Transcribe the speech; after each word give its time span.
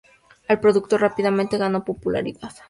El 0.47 0.59
producto 0.59 0.97
rápidamente 0.97 1.59
ganó 1.59 1.85
popularidad. 1.85 2.51